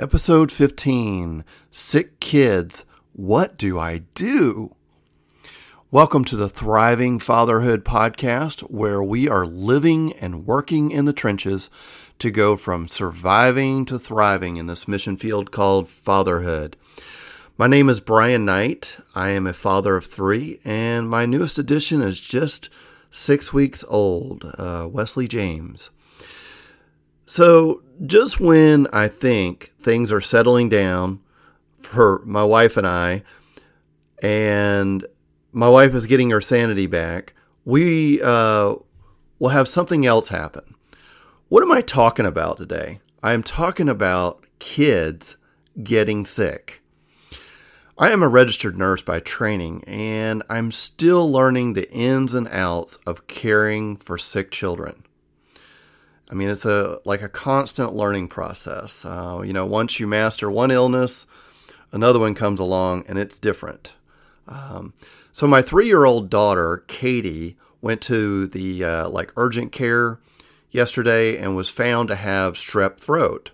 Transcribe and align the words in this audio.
Episode 0.00 0.50
15 0.50 1.44
Sick 1.70 2.20
Kids, 2.20 2.86
What 3.12 3.58
Do 3.58 3.78
I 3.78 3.98
Do? 4.14 4.74
Welcome 5.90 6.24
to 6.24 6.36
the 6.36 6.48
Thriving 6.48 7.18
Fatherhood 7.18 7.84
podcast, 7.84 8.62
where 8.70 9.02
we 9.02 9.28
are 9.28 9.44
living 9.44 10.14
and 10.14 10.46
working 10.46 10.90
in 10.90 11.04
the 11.04 11.12
trenches 11.12 11.68
to 12.18 12.30
go 12.30 12.56
from 12.56 12.88
surviving 12.88 13.84
to 13.84 13.98
thriving 13.98 14.56
in 14.56 14.68
this 14.68 14.88
mission 14.88 15.18
field 15.18 15.50
called 15.50 15.90
fatherhood. 15.90 16.78
My 17.58 17.66
name 17.66 17.90
is 17.90 18.00
Brian 18.00 18.46
Knight. 18.46 18.96
I 19.14 19.28
am 19.28 19.46
a 19.46 19.52
father 19.52 19.96
of 19.96 20.06
three, 20.06 20.60
and 20.64 21.10
my 21.10 21.26
newest 21.26 21.58
addition 21.58 22.00
is 22.00 22.22
just 22.22 22.70
six 23.10 23.52
weeks 23.52 23.84
old, 23.86 24.50
uh, 24.56 24.88
Wesley 24.90 25.28
James. 25.28 25.90
So, 27.32 27.82
just 28.06 28.40
when 28.40 28.88
I 28.92 29.06
think 29.06 29.70
things 29.80 30.10
are 30.10 30.20
settling 30.20 30.68
down 30.68 31.20
for 31.80 32.22
my 32.24 32.42
wife 32.42 32.76
and 32.76 32.84
I, 32.84 33.22
and 34.20 35.06
my 35.52 35.68
wife 35.68 35.94
is 35.94 36.06
getting 36.06 36.30
her 36.30 36.40
sanity 36.40 36.88
back, 36.88 37.34
we 37.64 38.20
uh, 38.20 38.74
will 39.38 39.50
have 39.50 39.68
something 39.68 40.04
else 40.04 40.26
happen. 40.26 40.74
What 41.48 41.62
am 41.62 41.70
I 41.70 41.82
talking 41.82 42.26
about 42.26 42.56
today? 42.56 42.98
I 43.22 43.32
am 43.32 43.44
talking 43.44 43.88
about 43.88 44.44
kids 44.58 45.36
getting 45.84 46.26
sick. 46.26 46.82
I 47.96 48.10
am 48.10 48.24
a 48.24 48.28
registered 48.28 48.76
nurse 48.76 49.02
by 49.02 49.20
training, 49.20 49.84
and 49.84 50.42
I'm 50.50 50.72
still 50.72 51.30
learning 51.30 51.74
the 51.74 51.88
ins 51.92 52.34
and 52.34 52.48
outs 52.48 52.96
of 53.06 53.28
caring 53.28 53.98
for 53.98 54.18
sick 54.18 54.50
children. 54.50 55.04
I 56.30 56.34
mean, 56.34 56.48
it's 56.48 56.64
a 56.64 57.00
like 57.04 57.22
a 57.22 57.28
constant 57.28 57.94
learning 57.94 58.28
process. 58.28 59.04
Uh, 59.04 59.42
you 59.44 59.52
know, 59.52 59.66
once 59.66 59.98
you 59.98 60.06
master 60.06 60.48
one 60.48 60.70
illness, 60.70 61.26
another 61.90 62.20
one 62.20 62.34
comes 62.34 62.60
along, 62.60 63.04
and 63.08 63.18
it's 63.18 63.40
different. 63.40 63.94
Um, 64.46 64.94
so 65.32 65.46
my 65.46 65.60
three-year-old 65.60 66.30
daughter, 66.30 66.84
Katie, 66.86 67.56
went 67.80 68.00
to 68.02 68.46
the 68.46 68.84
uh, 68.84 69.08
like 69.08 69.32
urgent 69.36 69.72
care 69.72 70.20
yesterday 70.70 71.36
and 71.36 71.56
was 71.56 71.68
found 71.68 72.08
to 72.08 72.14
have 72.14 72.54
strep 72.54 72.98
throat. 72.98 73.50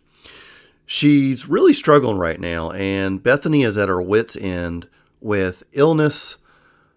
She's 0.85 1.49
really 1.49 1.73
struggling 1.73 2.19
right 2.19 2.39
now, 2.39 2.71
and 2.73 3.23
Bethany 3.23 3.63
is 3.63 3.79
at 3.79 3.89
her 3.89 4.03
wits' 4.03 4.37
end 4.37 4.87
with 5.21 5.65
illness, 5.73 6.37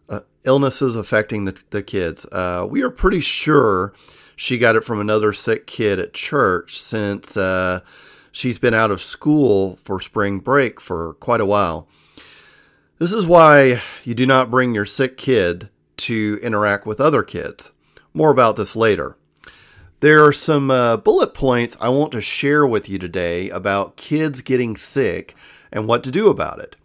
uh, 0.09 0.21
illnesses 0.43 0.95
affecting 0.95 1.45
the, 1.45 1.57
the 1.69 1.81
kids. 1.81 2.25
Uh, 2.31 2.67
we 2.69 2.83
are 2.83 2.89
pretty 2.89 3.21
sure 3.21 3.93
she 4.39 4.57
got 4.57 4.77
it 4.77 4.85
from 4.85 5.01
another 5.01 5.33
sick 5.33 5.67
kid 5.67 5.99
at 5.99 6.13
church 6.13 6.79
since 6.79 7.35
uh, 7.35 7.81
she's 8.31 8.57
been 8.57 8.73
out 8.73 8.89
of 8.89 9.01
school 9.01 9.77
for 9.83 9.99
spring 9.99 10.39
break 10.39 10.79
for 10.79 11.15
quite 11.15 11.41
a 11.41 11.45
while. 11.45 11.89
This 12.99 13.11
is 13.11 13.27
why 13.27 13.81
you 14.05 14.15
do 14.15 14.25
not 14.25 14.49
bring 14.49 14.73
your 14.73 14.85
sick 14.85 15.17
kid 15.17 15.67
to 15.97 16.39
interact 16.41 16.85
with 16.85 17.01
other 17.01 17.21
kids. 17.21 17.73
More 18.13 18.31
about 18.31 18.55
this 18.55 18.77
later. 18.77 19.17
There 19.99 20.25
are 20.25 20.31
some 20.31 20.71
uh, 20.71 20.95
bullet 20.95 21.33
points 21.33 21.75
I 21.81 21.89
want 21.89 22.13
to 22.13 22.21
share 22.21 22.65
with 22.65 22.87
you 22.87 22.97
today 22.97 23.49
about 23.49 23.97
kids 23.97 24.39
getting 24.39 24.77
sick 24.77 25.35
and 25.69 25.85
what 25.85 26.01
to 26.05 26.11
do 26.11 26.29
about 26.29 26.59
it. 26.59 26.77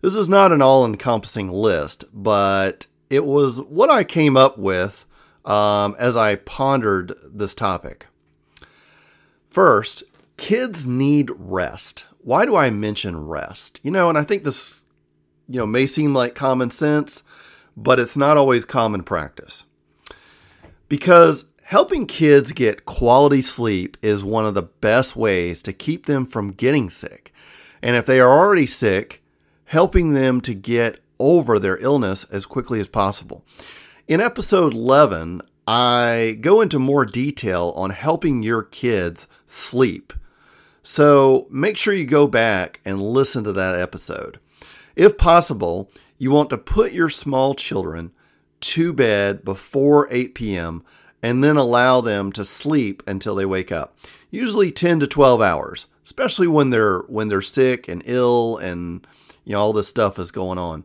This 0.00 0.16
is 0.16 0.28
not 0.28 0.50
an 0.50 0.60
all 0.60 0.84
encompassing 0.84 1.52
list, 1.52 2.02
but 2.12 2.88
it 3.08 3.24
was 3.24 3.60
what 3.60 3.90
I 3.90 4.02
came 4.02 4.36
up 4.36 4.58
with 4.58 5.06
um, 5.46 5.94
as 5.98 6.16
I 6.16 6.36
pondered 6.36 7.14
this 7.24 7.54
topic. 7.54 8.06
First, 9.48 10.02
kids 10.36 10.86
need 10.86 11.30
rest. 11.38 12.04
Why 12.18 12.44
do 12.44 12.56
I 12.56 12.70
mention 12.70 13.26
rest? 13.26 13.80
You 13.82 13.90
know, 13.90 14.08
and 14.08 14.18
I 14.18 14.24
think 14.24 14.44
this, 14.44 14.84
you 15.48 15.58
know, 15.58 15.66
may 15.66 15.86
seem 15.86 16.12
like 16.12 16.34
common 16.34 16.70
sense, 16.70 17.22
but 17.76 17.98
it's 18.00 18.16
not 18.16 18.36
always 18.36 18.64
common 18.64 19.02
practice. 19.02 19.64
Because 20.88 21.46
helping 21.62 22.06
kids 22.06 22.52
get 22.52 22.84
quality 22.84 23.42
sleep 23.42 23.96
is 24.02 24.24
one 24.24 24.44
of 24.44 24.54
the 24.54 24.62
best 24.62 25.16
ways 25.16 25.62
to 25.62 25.72
keep 25.72 26.06
them 26.06 26.26
from 26.26 26.52
getting 26.52 26.90
sick. 26.90 27.32
And 27.80 27.94
if 27.96 28.06
they 28.06 28.20
are 28.20 28.38
already 28.38 28.66
sick, 28.66 29.22
helping 29.66 30.12
them 30.12 30.40
to 30.40 30.54
get 30.54 31.00
over 31.18 31.58
their 31.58 31.78
illness 31.78 32.24
as 32.24 32.46
quickly 32.46 32.80
as 32.80 32.88
possible. 32.88 33.44
In 34.08 34.20
episode 34.20 34.72
11, 34.72 35.42
I 35.66 36.38
go 36.40 36.60
into 36.60 36.78
more 36.78 37.04
detail 37.04 37.72
on 37.74 37.90
helping 37.90 38.40
your 38.40 38.62
kids 38.62 39.26
sleep. 39.48 40.12
So 40.84 41.48
make 41.50 41.76
sure 41.76 41.92
you 41.92 42.06
go 42.06 42.28
back 42.28 42.80
and 42.84 43.02
listen 43.02 43.42
to 43.42 43.52
that 43.54 43.74
episode. 43.74 44.38
If 44.94 45.18
possible, 45.18 45.90
you 46.18 46.30
want 46.30 46.50
to 46.50 46.56
put 46.58 46.92
your 46.92 47.08
small 47.08 47.56
children 47.56 48.12
to 48.60 48.92
bed 48.92 49.44
before 49.44 50.06
8 50.12 50.36
p.m. 50.36 50.84
and 51.20 51.42
then 51.42 51.56
allow 51.56 52.00
them 52.00 52.30
to 52.32 52.44
sleep 52.44 53.02
until 53.08 53.34
they 53.34 53.44
wake 53.44 53.72
up. 53.72 53.98
Usually 54.30 54.70
10 54.70 55.00
to 55.00 55.08
12 55.08 55.42
hours, 55.42 55.86
especially 56.04 56.46
when 56.46 56.70
they're 56.70 57.00
when 57.08 57.26
they're 57.26 57.42
sick 57.42 57.88
and 57.88 58.04
ill 58.06 58.56
and 58.58 59.04
you 59.44 59.54
know 59.54 59.60
all 59.60 59.72
this 59.72 59.88
stuff 59.88 60.16
is 60.20 60.30
going 60.30 60.58
on. 60.58 60.84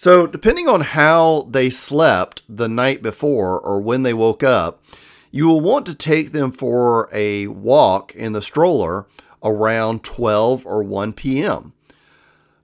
So, 0.00 0.28
depending 0.28 0.68
on 0.68 0.82
how 0.82 1.48
they 1.50 1.70
slept 1.70 2.42
the 2.48 2.68
night 2.68 3.02
before 3.02 3.58
or 3.58 3.80
when 3.80 4.04
they 4.04 4.14
woke 4.14 4.44
up, 4.44 4.80
you 5.32 5.48
will 5.48 5.60
want 5.60 5.86
to 5.86 5.94
take 5.94 6.30
them 6.30 6.52
for 6.52 7.08
a 7.12 7.48
walk 7.48 8.14
in 8.14 8.32
the 8.32 8.40
stroller 8.40 9.06
around 9.42 10.04
12 10.04 10.64
or 10.64 10.84
1 10.84 11.14
p.m. 11.14 11.72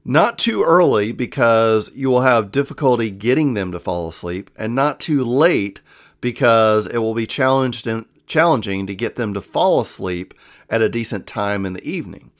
Not 0.05 0.39
too 0.39 0.62
early 0.62 1.11
because 1.11 1.91
you 1.93 2.09
will 2.09 2.21
have 2.21 2.53
difficulty 2.53 3.11
getting 3.11 3.55
them 3.55 3.73
to 3.73 3.81
fall 3.81 4.06
asleep, 4.06 4.49
and 4.56 4.73
not 4.73 5.00
too 5.00 5.25
late 5.25 5.81
because 6.21 6.87
it 6.87 6.99
will 6.99 7.15
be 7.15 7.27
challenging 7.27 8.06
to 8.87 8.94
get 8.94 9.17
them 9.17 9.34
to 9.34 9.41
fall 9.41 9.81
asleep 9.81 10.34
at 10.71 10.83
a 10.83 10.89
decent 10.89 11.27
time 11.27 11.67
in 11.67 11.73
the 11.73 11.84
evening. 11.84 12.31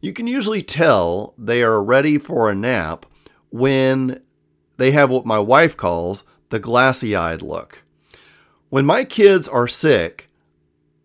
You 0.00 0.14
can 0.14 0.26
usually 0.26 0.62
tell 0.62 1.34
they 1.36 1.62
are 1.62 1.84
ready 1.84 2.16
for 2.16 2.50
a 2.50 2.54
nap 2.54 3.04
when 3.52 4.20
they 4.78 4.90
have 4.90 5.10
what 5.10 5.26
my 5.26 5.38
wife 5.38 5.76
calls 5.76 6.24
the 6.48 6.58
glassy 6.58 7.14
eyed 7.14 7.42
look. 7.42 7.82
When 8.68 8.84
my 8.84 9.04
kids 9.04 9.46
are 9.46 9.68
sick, 9.68 10.28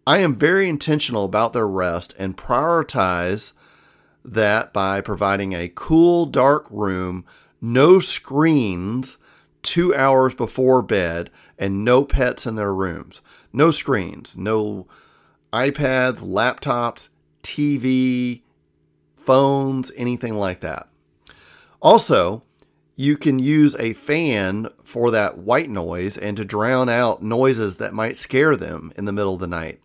I 0.07 0.19
am 0.19 0.35
very 0.35 0.67
intentional 0.67 1.25
about 1.25 1.53
their 1.53 1.67
rest 1.67 2.13
and 2.17 2.37
prioritize 2.37 3.51
that 4.23 4.73
by 4.73 5.01
providing 5.01 5.53
a 5.53 5.71
cool, 5.75 6.25
dark 6.25 6.65
room, 6.71 7.25
no 7.61 7.99
screens 7.99 9.17
two 9.61 9.93
hours 9.93 10.33
before 10.33 10.81
bed, 10.81 11.29
and 11.59 11.83
no 11.83 12.05
pets 12.05 12.45
in 12.45 12.55
their 12.55 12.73
rooms. 12.73 13.21
No 13.51 13.71
screens, 13.71 14.37
no 14.37 14.87
iPads, 15.51 16.19
laptops, 16.19 17.09
TV, 17.43 18.41
phones, 19.25 19.91
anything 19.97 20.35
like 20.35 20.61
that. 20.61 20.87
Also, 21.81 22.43
you 22.95 23.15
can 23.15 23.37
use 23.37 23.75
a 23.75 23.93
fan 23.93 24.67
for 24.83 25.11
that 25.11 25.37
white 25.37 25.69
noise 25.69 26.17
and 26.17 26.35
to 26.37 26.43
drown 26.43 26.89
out 26.89 27.21
noises 27.21 27.77
that 27.77 27.93
might 27.93 28.17
scare 28.17 28.55
them 28.55 28.91
in 28.97 29.05
the 29.05 29.11
middle 29.11 29.35
of 29.35 29.39
the 29.39 29.47
night. 29.47 29.79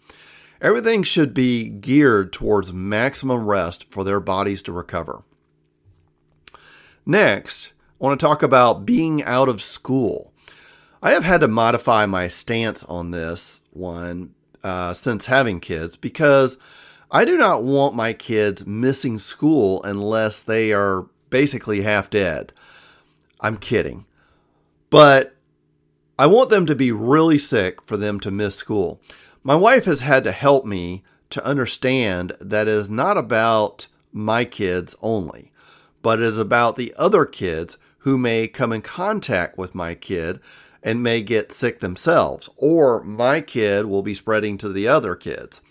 Everything 0.62 1.02
should 1.02 1.34
be 1.34 1.68
geared 1.68 2.32
towards 2.32 2.72
maximum 2.72 3.44
rest 3.44 3.84
for 3.90 4.04
their 4.04 4.20
bodies 4.20 4.62
to 4.62 4.72
recover. 4.72 5.24
Next, 7.04 7.72
I 8.00 8.04
want 8.04 8.18
to 8.18 8.26
talk 8.26 8.42
about 8.42 8.86
being 8.86 9.22
out 9.24 9.48
of 9.48 9.60
school. 9.60 10.32
I 11.02 11.10
have 11.10 11.24
had 11.24 11.40
to 11.40 11.48
modify 11.48 12.06
my 12.06 12.28
stance 12.28 12.84
on 12.84 13.10
this 13.10 13.62
one 13.72 14.34
uh, 14.62 14.94
since 14.94 15.26
having 15.26 15.58
kids 15.58 15.96
because 15.96 16.56
I 17.10 17.24
do 17.24 17.36
not 17.36 17.64
want 17.64 17.96
my 17.96 18.12
kids 18.12 18.64
missing 18.64 19.18
school 19.18 19.82
unless 19.82 20.42
they 20.42 20.72
are 20.72 21.08
basically 21.32 21.82
half 21.82 22.08
dead. 22.08 22.52
I'm 23.40 23.56
kidding. 23.56 24.06
But 24.88 25.34
I 26.16 26.26
want 26.26 26.50
them 26.50 26.66
to 26.66 26.76
be 26.76 26.92
really 26.92 27.38
sick 27.38 27.82
for 27.82 27.96
them 27.96 28.20
to 28.20 28.30
miss 28.30 28.54
school. 28.54 29.00
My 29.42 29.56
wife 29.56 29.86
has 29.86 30.00
had 30.00 30.22
to 30.22 30.30
help 30.30 30.64
me 30.64 31.02
to 31.30 31.44
understand 31.44 32.36
that 32.40 32.68
it 32.68 32.74
is 32.74 32.88
not 32.88 33.16
about 33.16 33.88
my 34.12 34.44
kids 34.44 34.94
only, 35.02 35.50
but 36.02 36.20
it 36.20 36.26
is 36.26 36.38
about 36.38 36.76
the 36.76 36.94
other 36.96 37.24
kids 37.24 37.78
who 38.00 38.18
may 38.18 38.46
come 38.46 38.72
in 38.72 38.82
contact 38.82 39.56
with 39.56 39.74
my 39.74 39.94
kid 39.94 40.38
and 40.82 41.02
may 41.02 41.22
get 41.22 41.52
sick 41.52 41.80
themselves, 41.80 42.48
or 42.56 43.02
my 43.02 43.40
kid 43.40 43.86
will 43.86 44.02
be 44.02 44.14
spreading 44.14 44.58
to 44.58 44.68
the 44.68 44.86
other 44.86 45.14
kids. 45.14 45.62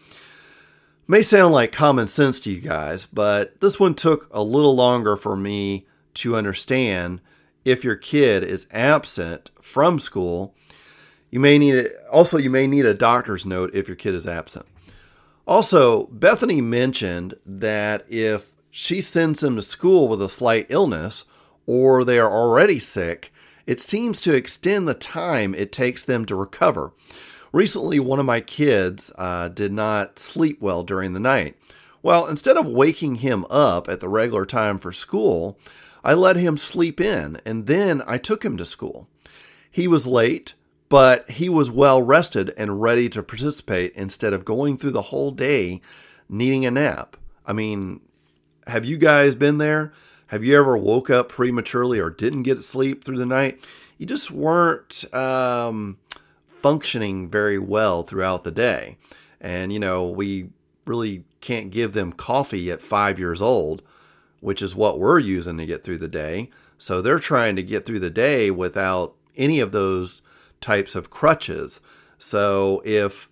May 1.08 1.24
sound 1.24 1.54
like 1.54 1.72
common 1.72 2.08
sense 2.08 2.40
to 2.42 2.52
you 2.52 2.62
guys, 2.62 3.06
but 3.06 3.60
this 3.60 3.80
one 3.80 3.96
took 3.96 4.30
a 4.32 4.44
little 4.44 4.76
longer 4.76 5.18
for 5.18 5.36
me 5.36 5.88
to 6.16 6.36
understand 6.36 7.22
if 7.66 7.84
your 7.84 7.96
kid 7.96 8.44
is 8.44 8.68
absent 8.72 9.52
from 9.62 10.00
school, 10.00 10.56
you 11.30 11.40
may 11.40 11.58
need 11.58 11.76
it. 11.76 11.94
Also, 12.12 12.38
you 12.38 12.50
may 12.50 12.68
need 12.68 12.86
a 12.86 12.94
doctor's 12.94 13.46
note 13.46 13.72
if 13.74 13.88
your 13.88 13.96
kid 13.96 14.14
is 14.14 14.28
absent. 14.28 14.66
Also, 15.48 16.06
Bethany 16.08 16.62
mentioned 16.62 17.34
that 17.46 18.06
if 18.10 18.52
she 18.70 19.02
sends 19.02 19.42
them 19.42 19.56
to 19.56 19.62
school 19.62 20.08
with 20.08 20.22
a 20.22 20.30
slight 20.30 20.68
illness 20.70 21.26
or 21.66 22.04
they 22.04 22.20
are 22.20 22.32
already 22.32 22.80
sick, 22.80 23.34
it 23.66 23.80
seems 23.80 24.22
to 24.22 24.36
extend 24.36 24.88
the 24.88 24.94
time 24.94 25.54
it 25.54 25.72
takes 25.72 26.04
them 26.04 26.26
to 26.26 26.36
recover. 26.36 26.94
Recently, 27.52 28.00
one 28.00 28.20
of 28.20 28.26
my 28.26 28.40
kids 28.40 29.12
uh, 29.18 29.50
did 29.50 29.74
not 29.74 30.20
sleep 30.20 30.62
well 30.62 30.84
during 30.84 31.14
the 31.14 31.20
night. 31.20 31.58
Well, 32.02 32.26
instead 32.28 32.58
of 32.58 32.66
waking 32.66 33.16
him 33.16 33.46
up 33.50 33.90
at 33.90 34.00
the 34.00 34.10
regular 34.10 34.46
time 34.46 34.80
for 34.80 34.92
school, 34.92 35.60
I 36.04 36.14
let 36.14 36.36
him 36.36 36.58
sleep 36.58 37.00
in 37.00 37.40
and 37.46 37.68
then 37.68 38.02
I 38.08 38.18
took 38.18 38.44
him 38.44 38.58
to 38.58 38.66
school. 38.66 39.08
He 39.70 39.88
was 39.88 40.08
late, 40.08 40.54
but 40.90 41.30
he 41.30 41.48
was 41.48 41.70
well 41.70 42.02
rested 42.02 42.54
and 42.58 42.82
ready 42.82 43.08
to 43.10 43.22
participate 43.22 43.94
instead 43.96 44.34
of 44.34 44.46
going 44.46 44.78
through 44.78 44.92
the 44.92 45.04
whole 45.04 45.32
day 45.32 45.82
needing 46.28 46.66
a 46.66 46.72
nap. 46.72 47.18
I 47.46 47.54
mean, 47.54 48.02
have 48.68 48.86
you 48.86 48.98
guys 48.98 49.36
been 49.36 49.58
there? 49.58 49.94
Have 50.28 50.44
you 50.44 50.58
ever 50.58 50.78
woke 50.78 51.10
up 51.10 51.30
prematurely 51.30 52.00
or 52.00 52.10
didn't 52.10 52.44
get 52.44 52.64
sleep 52.64 53.04
through 53.04 53.18
the 53.18 53.26
night? 53.26 53.60
You 53.98 54.06
just 54.06 54.32
weren't 54.32 55.04
um, 55.14 55.98
functioning 56.62 57.30
very 57.30 57.58
well 57.58 58.04
throughout 58.04 58.44
the 58.44 58.52
day. 58.52 58.98
And, 59.40 59.74
you 59.74 59.80
know, 59.80 60.08
we 60.08 60.50
really 60.86 61.24
can't 61.42 61.72
give 61.72 61.94
them 61.94 62.14
coffee 62.14 62.72
at 62.72 62.82
five 62.82 63.18
years 63.18 63.42
old, 63.42 63.82
which 64.40 64.62
is 64.62 64.76
what 64.76 65.00
we're 65.00 65.20
using 65.20 65.58
to 65.58 65.66
get 65.66 65.84
through 65.84 65.98
the 65.98 66.08
day. 66.08 66.50
So 66.78 67.02
they're 67.02 67.20
trying 67.20 67.56
to 67.58 67.64
get 67.64 67.86
through 67.86 68.00
the 68.00 68.10
day 68.10 68.52
without 68.52 69.16
any 69.36 69.60
of 69.60 69.72
those 69.72 70.22
types 70.62 70.96
of 70.96 71.10
crutches. 71.10 71.80
So 72.18 72.82
if 72.86 73.30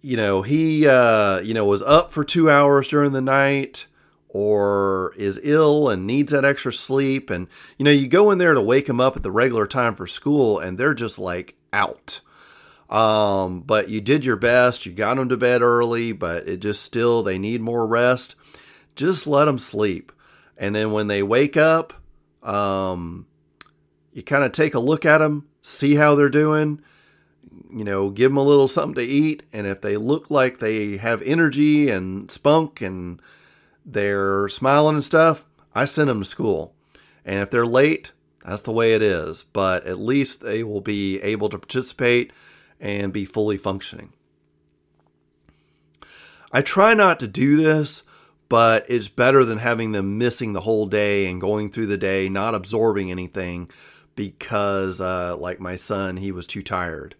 you 0.00 0.16
know 0.16 0.42
he 0.42 0.86
uh, 0.86 1.40
you 1.40 1.54
know 1.54 1.64
was 1.64 1.82
up 1.82 2.10
for 2.10 2.24
two 2.24 2.50
hours 2.50 2.88
during 2.88 3.12
the 3.12 3.20
night 3.20 3.86
or 4.28 5.12
is 5.16 5.40
ill 5.42 5.88
and 5.88 6.06
needs 6.06 6.32
that 6.32 6.44
extra 6.44 6.72
sleep 6.72 7.30
and 7.30 7.48
you 7.78 7.84
know 7.84 7.90
you 7.90 8.06
go 8.06 8.30
in 8.30 8.38
there 8.38 8.54
to 8.54 8.60
wake 8.60 8.88
him 8.88 9.00
up 9.00 9.16
at 9.16 9.22
the 9.22 9.30
regular 9.30 9.66
time 9.66 9.94
for 9.94 10.06
school 10.06 10.58
and 10.58 10.78
they're 10.78 10.94
just 10.94 11.18
like 11.18 11.56
out 11.72 12.20
um, 12.90 13.60
but 13.60 13.90
you 13.90 14.00
did 14.00 14.24
your 14.24 14.36
best. 14.36 14.86
You 14.86 14.92
got 14.92 15.16
them 15.16 15.28
to 15.28 15.36
bed 15.36 15.62
early, 15.62 16.12
but 16.12 16.48
it 16.48 16.60
just 16.60 16.82
still, 16.82 17.22
they 17.22 17.38
need 17.38 17.60
more 17.60 17.86
rest. 17.86 18.34
Just 18.96 19.26
let 19.26 19.44
them 19.44 19.58
sleep. 19.58 20.12
And 20.56 20.74
then 20.74 20.92
when 20.92 21.06
they 21.06 21.22
wake 21.22 21.56
up, 21.56 21.92
um, 22.42 23.26
you 24.12 24.22
kind 24.22 24.44
of 24.44 24.52
take 24.52 24.74
a 24.74 24.80
look 24.80 25.04
at 25.04 25.18
them, 25.18 25.46
see 25.62 25.94
how 25.94 26.14
they're 26.14 26.28
doing, 26.28 26.80
you 27.70 27.84
know, 27.84 28.10
give 28.10 28.30
them 28.30 28.38
a 28.38 28.42
little 28.42 28.68
something 28.68 28.94
to 28.94 29.02
eat. 29.02 29.42
And 29.52 29.66
if 29.66 29.82
they 29.82 29.96
look 29.96 30.30
like 30.30 30.58
they 30.58 30.96
have 30.96 31.20
energy 31.22 31.90
and 31.90 32.30
spunk 32.30 32.80
and 32.80 33.20
they're 33.84 34.48
smiling 34.48 34.96
and 34.96 35.04
stuff, 35.04 35.44
I 35.74 35.84
send 35.84 36.08
them 36.08 36.20
to 36.20 36.24
school. 36.24 36.74
And 37.24 37.40
if 37.42 37.50
they're 37.50 37.66
late, 37.66 38.12
that's 38.48 38.62
the 38.62 38.72
way 38.72 38.94
it 38.94 39.02
is. 39.02 39.42
But 39.42 39.86
at 39.86 39.98
least 39.98 40.40
they 40.40 40.62
will 40.62 40.80
be 40.80 41.20
able 41.22 41.48
to 41.50 41.58
participate 41.58 42.32
and 42.80 43.12
be 43.12 43.24
fully 43.24 43.56
functioning. 43.56 44.12
I 46.52 46.62
try 46.62 46.94
not 46.94 47.20
to 47.20 47.28
do 47.28 47.56
this, 47.56 48.02
but 48.48 48.86
it's 48.88 49.08
better 49.08 49.44
than 49.44 49.58
having 49.58 49.92
them 49.92 50.18
missing 50.18 50.52
the 50.52 50.62
whole 50.62 50.86
day 50.86 51.26
and 51.26 51.40
going 51.40 51.70
through 51.70 51.86
the 51.86 51.98
day 51.98 52.28
not 52.28 52.54
absorbing 52.54 53.10
anything 53.10 53.68
because, 54.16 55.00
uh, 55.00 55.36
like 55.36 55.60
my 55.60 55.76
son, 55.76 56.16
he 56.16 56.32
was 56.32 56.46
too 56.46 56.62
tired. 56.62 57.14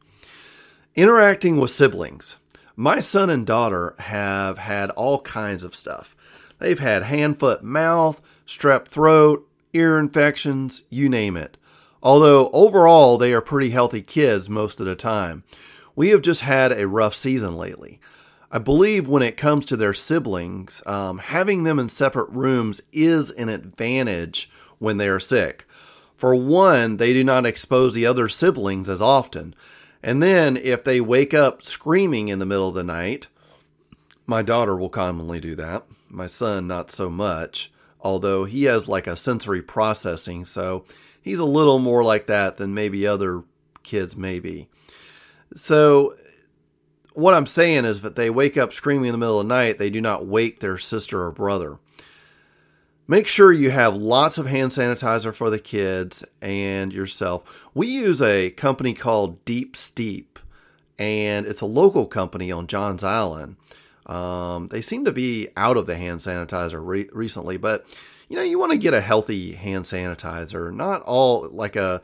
Interacting 0.94 1.58
with 1.58 1.70
siblings. 1.70 2.36
My 2.74 3.00
son 3.00 3.28
and 3.28 3.46
daughter 3.46 3.94
have 3.98 4.58
had 4.58 4.90
all 4.90 5.20
kinds 5.20 5.62
of 5.62 5.76
stuff. 5.76 6.16
They've 6.58 6.78
had 6.78 7.02
hand, 7.02 7.38
foot, 7.38 7.62
mouth, 7.62 8.20
strep 8.46 8.86
throat, 8.86 9.47
ear 9.72 9.98
infections, 9.98 10.82
you 10.90 11.08
name 11.08 11.36
it. 11.36 11.56
Although 12.02 12.50
overall 12.50 13.18
they 13.18 13.32
are 13.32 13.40
pretty 13.40 13.70
healthy 13.70 14.02
kids 14.02 14.48
most 14.48 14.80
of 14.80 14.86
the 14.86 14.96
time. 14.96 15.44
We 15.96 16.10
have 16.10 16.22
just 16.22 16.42
had 16.42 16.72
a 16.72 16.86
rough 16.86 17.14
season 17.14 17.56
lately. 17.56 18.00
I 18.50 18.58
believe 18.58 19.08
when 19.08 19.22
it 19.22 19.36
comes 19.36 19.64
to 19.66 19.76
their 19.76 19.92
siblings, 19.92 20.82
um, 20.86 21.18
having 21.18 21.64
them 21.64 21.78
in 21.78 21.88
separate 21.88 22.30
rooms 22.30 22.80
is 22.92 23.30
an 23.32 23.48
advantage 23.48 24.50
when 24.78 24.96
they 24.96 25.08
are 25.08 25.20
sick. 25.20 25.66
For 26.16 26.34
one, 26.34 26.96
they 26.96 27.12
do 27.12 27.22
not 27.22 27.46
expose 27.46 27.94
the 27.94 28.06
other 28.06 28.28
siblings 28.28 28.88
as 28.88 29.02
often. 29.02 29.54
And 30.02 30.22
then, 30.22 30.56
if 30.56 30.82
they 30.84 31.00
wake 31.00 31.34
up 31.34 31.62
screaming 31.62 32.28
in 32.28 32.38
the 32.38 32.46
middle 32.46 32.68
of 32.68 32.74
the 32.74 32.84
night, 32.84 33.26
my 34.26 34.42
daughter 34.42 34.76
will 34.76 34.88
commonly 34.88 35.40
do 35.40 35.54
that. 35.56 35.84
My 36.08 36.26
son, 36.26 36.66
not 36.66 36.90
so 36.90 37.10
much, 37.10 37.70
although 38.00 38.44
he 38.44 38.64
has 38.64 38.88
like 38.88 39.06
a 39.06 39.16
sensory 39.16 39.62
processing, 39.62 40.44
so 40.44 40.84
he's 41.20 41.38
a 41.38 41.44
little 41.44 41.78
more 41.78 42.04
like 42.04 42.26
that 42.26 42.56
than 42.56 42.74
maybe 42.74 43.06
other 43.06 43.42
kids 43.82 44.16
maybe. 44.16 44.68
So, 45.54 46.14
what 47.14 47.34
I'm 47.34 47.46
saying 47.46 47.84
is 47.84 48.02
that 48.02 48.16
they 48.16 48.30
wake 48.30 48.56
up 48.56 48.72
screaming 48.72 49.06
in 49.06 49.12
the 49.12 49.18
middle 49.18 49.40
of 49.40 49.48
the 49.48 49.54
night, 49.54 49.78
they 49.78 49.90
do 49.90 50.00
not 50.00 50.26
wake 50.26 50.60
their 50.60 50.78
sister 50.78 51.24
or 51.24 51.32
brother. 51.32 51.78
Make 53.10 53.26
sure 53.26 53.50
you 53.50 53.70
have 53.70 53.96
lots 53.96 54.36
of 54.36 54.46
hand 54.46 54.70
sanitizer 54.70 55.34
for 55.34 55.48
the 55.48 55.58
kids 55.58 56.22
and 56.42 56.92
yourself. 56.92 57.66
We 57.72 57.86
use 57.86 58.20
a 58.20 58.50
company 58.50 58.92
called 58.92 59.44
Deep 59.46 59.76
Steep, 59.76 60.38
and 60.98 61.46
it's 61.46 61.62
a 61.62 61.66
local 61.66 62.06
company 62.06 62.52
on 62.52 62.66
Johns 62.66 63.02
Island. 63.02 63.56
Um, 64.08 64.68
they 64.68 64.80
seem 64.80 65.04
to 65.04 65.12
be 65.12 65.48
out 65.56 65.76
of 65.76 65.86
the 65.86 65.96
hand 65.96 66.20
sanitizer 66.20 66.80
re- 66.84 67.10
recently, 67.12 67.58
but 67.58 67.86
you 68.28 68.36
know, 68.36 68.42
you 68.42 68.58
want 68.58 68.72
to 68.72 68.78
get 68.78 68.94
a 68.94 69.00
healthy 69.00 69.52
hand 69.52 69.84
sanitizer, 69.84 70.72
not 70.72 71.02
all 71.02 71.48
like 71.50 71.76
a 71.76 72.02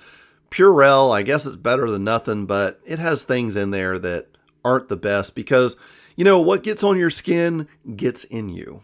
Purell. 0.50 1.14
I 1.14 1.22
guess 1.22 1.46
it's 1.46 1.56
better 1.56 1.90
than 1.90 2.04
nothing, 2.04 2.46
but 2.46 2.80
it 2.84 2.98
has 2.98 3.22
things 3.22 3.56
in 3.56 3.70
there 3.70 3.98
that 3.98 4.28
aren't 4.64 4.88
the 4.88 4.96
best 4.96 5.34
because, 5.34 5.76
you 6.16 6.24
know, 6.24 6.40
what 6.40 6.62
gets 6.62 6.82
on 6.82 6.98
your 6.98 7.10
skin 7.10 7.68
gets 7.96 8.24
in 8.24 8.48
you. 8.48 8.82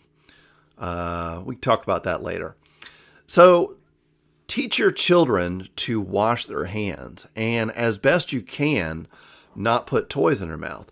Uh, 0.76 1.42
we 1.44 1.56
talk 1.56 1.82
about 1.82 2.04
that 2.04 2.22
later. 2.22 2.56
So, 3.26 3.76
teach 4.48 4.78
your 4.78 4.90
children 4.90 5.68
to 5.76 6.00
wash 6.00 6.46
their 6.46 6.64
hands 6.64 7.26
and, 7.36 7.70
as 7.70 7.98
best 7.98 8.32
you 8.32 8.42
can, 8.42 9.06
not 9.54 9.86
put 9.86 10.10
toys 10.10 10.42
in 10.42 10.48
their 10.48 10.58
mouth. 10.58 10.90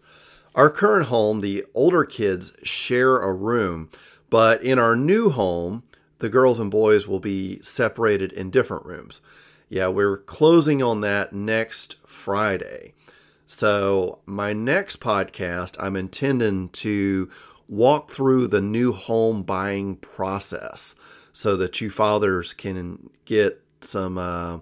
Our 0.58 0.70
current 0.70 1.06
home, 1.06 1.40
the 1.40 1.64
older 1.72 2.04
kids 2.04 2.52
share 2.64 3.18
a 3.18 3.32
room, 3.32 3.90
but 4.28 4.60
in 4.60 4.76
our 4.76 4.96
new 4.96 5.30
home, 5.30 5.84
the 6.18 6.28
girls 6.28 6.58
and 6.58 6.68
boys 6.68 7.06
will 7.06 7.20
be 7.20 7.60
separated 7.60 8.32
in 8.32 8.50
different 8.50 8.84
rooms. 8.84 9.20
Yeah, 9.68 9.86
we're 9.86 10.16
closing 10.16 10.82
on 10.82 11.00
that 11.02 11.32
next 11.32 11.94
Friday. 12.04 12.94
So, 13.46 14.18
my 14.26 14.52
next 14.52 14.98
podcast, 14.98 15.76
I'm 15.78 15.94
intending 15.94 16.70
to 16.70 17.30
walk 17.68 18.10
through 18.10 18.48
the 18.48 18.60
new 18.60 18.92
home 18.92 19.44
buying 19.44 19.94
process 19.94 20.96
so 21.32 21.56
that 21.56 21.80
you 21.80 21.88
fathers 21.88 22.52
can 22.52 23.10
get 23.26 23.62
some 23.80 24.18
uh, 24.18 24.58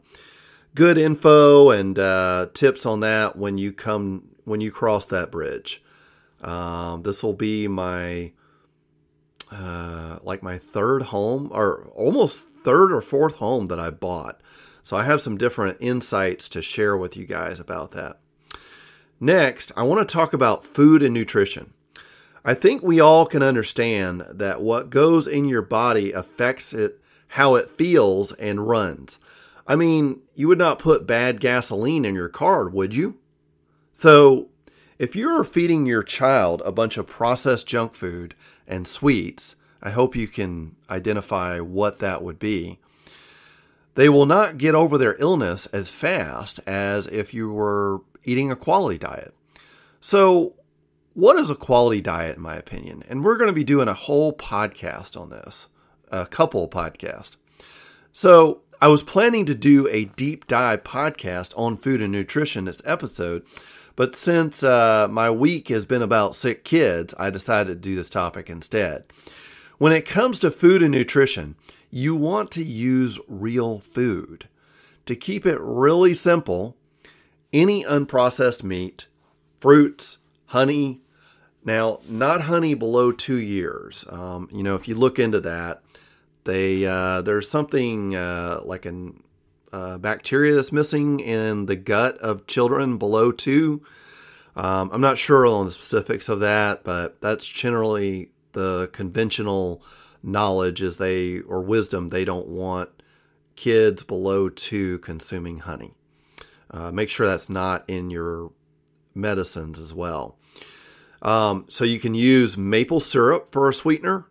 good 0.75 0.99
info 0.99 1.71
and 1.71 1.99
uh, 1.99 2.49
tips 2.53 2.85
on 2.85 3.01
that 3.01 3.37
when 3.37 3.57
you 3.57 3.73
come 3.73 4.29
when 4.45 4.61
you 4.61 4.71
cross 4.71 5.07
that 5.07 5.31
bridge. 5.33 5.83
Um, 6.47 7.03
this 7.03 7.23
will 7.23 7.33
be 7.33 7.69
my 7.69 8.33
uh, 9.51 10.19
like 10.23 10.43
my 10.43 10.59
third 10.59 11.03
home 11.05 11.51
or 11.53 11.91
almost 11.95 12.47
third 12.65 12.93
or 12.93 13.01
fourth 13.01 13.37
home 13.37 13.67
that 13.67 13.81
I 13.81 13.91
bought. 13.91 14.41
So 14.83 14.97
I 14.97 15.05
have 15.05 15.21
some 15.21 15.37
different 15.37 15.79
insights 15.81 16.49
to 16.51 16.63
share 16.63 16.97
with 16.97 17.17
you 17.17 17.27
guys 17.27 17.59
about 17.59 17.91
that. 17.93 18.21
Next, 19.19 19.73
I 19.77 19.83
want 19.83 20.07
to 20.07 20.13
talk 20.13 20.33
about 20.33 20.65
food 20.65 21.03
and 21.03 21.13
nutrition. 21.13 21.73
I 22.45 22.55
think 22.55 22.83
we 22.83 23.01
all 23.01 23.27
can 23.27 23.43
understand 23.43 24.25
that 24.31 24.61
what 24.63 24.91
goes 24.91 25.27
in 25.27 25.49
your 25.49 25.63
body 25.63 26.13
affects 26.13 26.73
it 26.73 27.01
how 27.29 27.57
it 27.57 27.71
feels 27.71 28.33
and 28.33 28.69
runs. 28.69 29.19
I 29.67 29.75
mean, 29.75 30.21
you 30.35 30.47
would 30.49 30.59
not 30.59 30.79
put 30.79 31.07
bad 31.07 31.41
gasoline 31.41 32.05
in 32.05 32.15
your 32.15 32.29
car, 32.29 32.69
would 32.69 32.95
you? 32.95 33.17
So, 33.95 34.49
if 34.99 35.15
you're 35.15 35.45
feeding 35.45 35.87
your 35.87 36.03
child 36.03 36.63
a 36.65 36.73
bunch 36.73 36.97
of 36.97 37.07
processed 37.07 37.67
junk 37.67 37.95
food 37.95 38.35
and 38.67 38.87
sweets. 38.87 39.55
I 39.83 39.91
hope 39.91 40.17
you 40.17 40.27
can 40.27 40.75
identify 40.91 41.61
what 41.61 41.99
that 42.01 42.23
would 42.23 42.39
be. 42.39 42.79
They 43.95 44.09
will 44.09 44.27
not 44.27 44.59
get 44.59 44.75
over 44.75 44.99
their 44.99 45.17
illness 45.19 45.67
as 45.67 45.89
fast 45.89 46.61
as 46.67 47.07
if 47.07 47.33
you 47.33 47.51
were 47.53 48.03
eating 48.25 48.51
a 48.51 48.57
quality 48.57 48.99
diet. 48.99 49.35
So, 50.01 50.55
what 51.15 51.39
is 51.39 51.49
a 51.49 51.55
quality 51.55 52.03
diet, 52.03 52.37
in 52.37 52.43
my 52.43 52.57
opinion? 52.57 53.03
And 53.09 53.25
we're 53.25 53.39
going 53.39 53.49
to 53.49 53.55
be 53.55 53.65
doing 53.65 53.89
a 53.89 53.95
whole 53.95 54.35
podcast 54.35 55.19
on 55.19 55.31
this, 55.31 55.69
a 56.11 56.27
couple 56.27 56.69
podcast. 56.69 57.37
So, 58.13 58.61
I 58.83 58.89
was 58.89 59.03
planning 59.03 59.47
to 59.47 59.55
do 59.55 59.89
a 59.89 60.05
deep 60.05 60.47
dive 60.47 60.85
podcast 60.85 61.55
on 61.57 61.79
food 61.79 62.03
and 62.03 62.13
nutrition 62.13 62.67
this 62.67 62.83
episode, 62.85 63.47
But 63.97 64.15
since 64.15 64.63
uh, 64.63 65.09
my 65.11 65.31
week 65.31 65.69
has 65.69 65.87
been 65.87 66.03
about 66.03 66.37
sick 66.37 66.65
kids, 66.65 67.15
I 67.19 67.31
decided 67.31 67.83
to 67.83 67.89
do 67.89 67.97
this 67.97 68.11
topic 68.11 68.51
instead. 68.51 69.05
When 69.79 69.93
it 69.93 70.07
comes 70.07 70.39
to 70.41 70.51
food 70.51 70.83
and 70.83 70.93
nutrition, 70.93 71.57
you 71.91 72.15
want 72.15 72.51
to 72.53 72.63
use 72.63 73.19
real 73.27 73.79
food. 73.79 74.49
To 75.07 75.17
keep 75.17 75.47
it 75.47 75.59
really 75.61 76.15
simple, 76.15 76.77
any 77.53 77.85
unprocessed 77.85 78.63
meat, 78.63 79.07
fruits, 79.61 80.19
honey, 80.47 81.01
now, 81.65 82.01
not 82.09 82.43
honey 82.43 82.75
below 82.75 83.11
two 83.13 83.39
years. 83.39 84.05
Um, 84.09 84.49
you 84.53 84.63
know, 84.63 84.77
if 84.77 84.87
you 84.87 84.95
look 84.95 85.19
into 85.19 85.41
that, 85.41 85.83
they 86.45 86.87
uh, 86.87 87.23
there's 87.23 87.51
something 87.51 88.15
uh, 88.15 88.61
like 88.63 88.87
a 88.87 89.11
uh, 89.77 89.99
bacteria 89.99 90.55
that's 90.55 90.73
missing 90.73 91.21
in 91.21 91.67
the 91.67 91.77
gut 91.77 92.17
of 92.19 92.47
children 92.47 92.97
below 92.97 93.31
two. 93.31 93.83
Um, 94.57 94.89
I'm 94.91 95.03
not 95.03 95.19
sure 95.19 95.47
on 95.47 95.67
the 95.67 95.73
specifics 95.73 96.31
of 96.31 96.41
that, 96.41 96.83
but 96.83 97.21
that's 97.21 97.47
generally 97.47 98.31
the 98.53 98.89
conventional 98.93 99.83
knowledge 100.23 100.81
is 100.81 100.97
they 100.97 101.41
or 101.41 101.61
wisdom 101.61 102.09
they 102.09 102.25
don't 102.25 102.49
want 102.49 102.89
kids 103.55 104.03
below 104.03 104.49
two 104.49 104.99
consuming 105.01 105.59
honey. 105.59 105.93
Uh, 106.71 106.91
make 106.91 107.11
sure 107.11 107.27
that's 107.27 107.51
not 107.51 107.85
in 107.87 108.09
your 108.09 108.53
medicines 109.15 109.79
as 109.79 109.93
well. 109.93 110.39
Um, 111.21 111.67
so 111.69 111.85
you 111.85 112.01
can 112.01 112.15
use 112.15 112.57
maple 112.57 113.01
syrup 113.01 113.53
for 113.53 113.69
a 113.69 113.75
sweetener. 113.75 114.25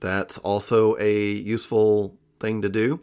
That's 0.00 0.36
also 0.38 0.96
a 0.98 1.30
useful 1.32 2.16
thing 2.40 2.62
to 2.62 2.68
do. 2.68 3.00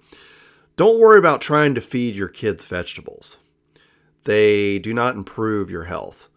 Don't 0.77 0.99
worry 0.99 1.17
about 1.17 1.41
trying 1.41 1.73
to 1.73 1.81
feed 1.81 2.15
your 2.15 2.27
kids 2.27 2.63
vegetables. 2.65 3.37
They 4.25 4.77
do 4.77 4.93
not 4.93 5.15
improve 5.15 5.71
your 5.71 5.85
health. 5.85 6.29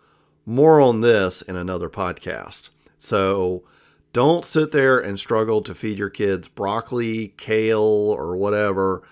More 0.46 0.80
on 0.80 1.02
this 1.02 1.42
in 1.42 1.56
another 1.56 1.90
podcast. 1.90 2.70
So 2.96 3.64
don't 4.14 4.46
sit 4.46 4.72
there 4.72 4.98
and 4.98 5.20
struggle 5.20 5.60
to 5.60 5.74
feed 5.74 5.98
your 5.98 6.08
kids 6.08 6.48
broccoli, 6.48 7.34
kale, 7.36 7.80
or 7.80 8.34
whatever. 8.34 9.02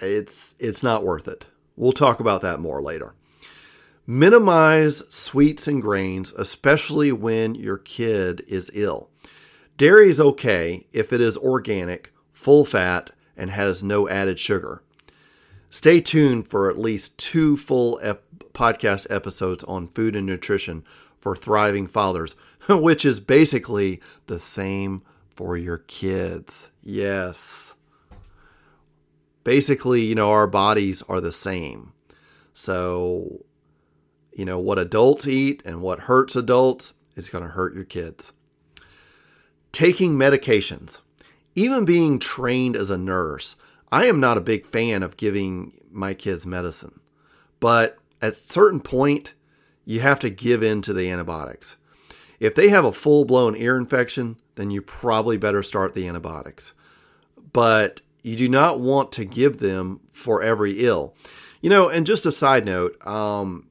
It's 0.00 0.54
it's 0.58 0.82
not 0.82 1.04
worth 1.04 1.28
it. 1.28 1.44
We'll 1.76 1.92
talk 1.92 2.18
about 2.18 2.40
that 2.40 2.58
more 2.58 2.80
later. 2.80 3.12
Minimize 4.06 5.02
sweets 5.14 5.68
and 5.68 5.82
grains, 5.82 6.32
especially 6.32 7.12
when 7.12 7.54
your 7.54 7.76
kid 7.76 8.42
is 8.48 8.70
ill. 8.72 9.10
Dairy 9.76 10.08
is 10.08 10.18
okay 10.18 10.86
if 10.90 11.12
it 11.12 11.20
is 11.20 11.36
organic, 11.36 12.14
full 12.32 12.64
fat, 12.64 13.10
and 13.38 13.50
has 13.50 13.82
no 13.82 14.08
added 14.08 14.38
sugar. 14.38 14.82
Stay 15.70 16.00
tuned 16.00 16.48
for 16.48 16.68
at 16.68 16.78
least 16.78 17.16
two 17.16 17.56
full 17.56 17.98
ep- 18.02 18.24
podcast 18.52 19.06
episodes 19.08 19.64
on 19.64 19.88
food 19.88 20.14
and 20.14 20.26
nutrition 20.26 20.84
for 21.18 21.34
thriving 21.34 21.86
fathers, 21.86 22.34
which 22.68 23.04
is 23.04 23.20
basically 23.20 24.02
the 24.26 24.38
same 24.38 25.02
for 25.34 25.56
your 25.56 25.78
kids. 25.78 26.68
Yes. 26.82 27.74
Basically, 29.44 30.02
you 30.02 30.14
know, 30.14 30.30
our 30.30 30.46
bodies 30.46 31.02
are 31.08 31.20
the 31.20 31.32
same. 31.32 31.92
So 32.52 33.44
you 34.38 34.44
know, 34.44 34.60
what 34.60 34.78
adults 34.78 35.26
eat 35.26 35.62
and 35.66 35.82
what 35.82 36.00
hurts 36.00 36.36
adults 36.36 36.94
is 37.16 37.28
going 37.28 37.42
to 37.42 37.50
hurt 37.50 37.74
your 37.74 37.84
kids. 37.84 38.32
Taking 39.72 40.14
medications. 40.14 41.00
Even 41.58 41.84
being 41.84 42.20
trained 42.20 42.76
as 42.76 42.88
a 42.88 42.96
nurse, 42.96 43.56
I 43.90 44.04
am 44.06 44.20
not 44.20 44.36
a 44.36 44.40
big 44.40 44.64
fan 44.64 45.02
of 45.02 45.16
giving 45.16 45.72
my 45.90 46.14
kids 46.14 46.46
medicine. 46.46 47.00
But 47.58 47.98
at 48.22 48.34
a 48.34 48.36
certain 48.36 48.78
point, 48.78 49.34
you 49.84 49.98
have 49.98 50.20
to 50.20 50.30
give 50.30 50.62
in 50.62 50.82
to 50.82 50.92
the 50.92 51.10
antibiotics. 51.10 51.74
If 52.38 52.54
they 52.54 52.68
have 52.68 52.84
a 52.84 52.92
full 52.92 53.24
blown 53.24 53.56
ear 53.56 53.76
infection, 53.76 54.36
then 54.54 54.70
you 54.70 54.80
probably 54.80 55.36
better 55.36 55.64
start 55.64 55.96
the 55.96 56.06
antibiotics. 56.06 56.74
But 57.52 58.02
you 58.22 58.36
do 58.36 58.48
not 58.48 58.78
want 58.78 59.10
to 59.12 59.24
give 59.24 59.58
them 59.58 59.98
for 60.12 60.40
every 60.40 60.84
ill. 60.84 61.16
You 61.60 61.70
know, 61.70 61.88
and 61.88 62.06
just 62.06 62.24
a 62.24 62.30
side 62.30 62.66
note, 62.66 63.04
um, 63.04 63.66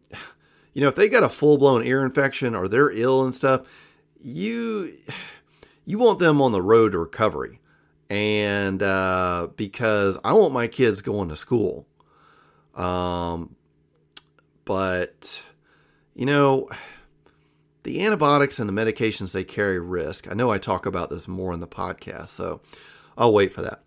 you 0.74 0.82
know, 0.82 0.89
if 0.89 0.96
they 0.96 1.08
got 1.08 1.24
a 1.24 1.29
full 1.29 1.58
blown 1.58 1.88
ear 1.88 2.03
infection 2.03 2.53
or 2.53 2.67
they're 2.67 2.91
ill 2.91 3.24
and 3.24 3.34
stuff, 3.34 3.62
you 4.22 4.94
you 5.86 5.98
want 5.98 6.20
them 6.20 6.41
on 6.41 6.51
the 6.51 6.62
road 6.62 6.91
to 6.91 6.98
recovery. 6.98 7.62
And 8.10 8.82
uh, 8.82 9.50
because 9.56 10.18
I 10.24 10.34
want 10.34 10.54
my 10.54 10.68
kids 10.68 11.02
going 11.02 11.30
to 11.30 11.36
school. 11.36 11.88
Um, 12.76 13.56
but 14.64 15.42
you 16.14 16.26
know, 16.26 16.70
the 17.84 18.04
antibiotics 18.04 18.60
and 18.60 18.68
the 18.70 18.74
medications 18.74 19.32
they 19.32 19.44
carry 19.44 19.80
risk. 19.80 20.30
I 20.30 20.34
know 20.34 20.52
I 20.52 20.58
talk 20.58 20.86
about 20.86 21.10
this 21.10 21.28
more 21.28 21.54
in 21.54 21.60
the 21.60 21.68
podcast, 21.68 22.30
so 22.30 22.62
I'll 23.18 23.34
wait 23.34 23.54
for 23.54 23.62
that. 23.62 23.84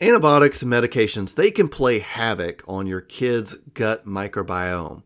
Antibiotics 0.00 0.62
and 0.62 0.72
medications, 0.72 1.34
they 1.34 1.50
can 1.50 1.68
play 1.68 1.98
havoc 1.98 2.62
on 2.66 2.86
your 2.86 3.00
kid's 3.00 3.54
gut 3.74 4.06
microbiome 4.06 5.02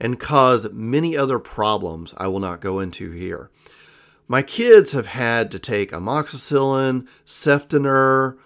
and 0.00 0.18
cause 0.18 0.70
many 0.72 1.16
other 1.16 1.38
problems 1.38 2.12
I 2.18 2.28
will 2.28 2.40
not 2.40 2.60
go 2.60 2.80
into 2.80 3.10
here. 3.12 3.50
My 4.32 4.40
kids 4.40 4.92
have 4.92 5.08
had 5.08 5.50
to 5.50 5.58
take 5.58 5.92
amoxicillin, 5.92 7.06
cefdinir, 7.26 8.38